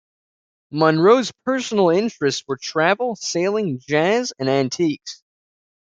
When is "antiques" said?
4.49-5.21